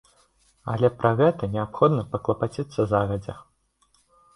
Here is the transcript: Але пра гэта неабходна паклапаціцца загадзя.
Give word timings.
Але 0.73 0.89
пра 1.03 1.11
гэта 1.21 1.51
неабходна 1.57 2.09
паклапаціцца 2.17 2.91
загадзя. 2.97 3.41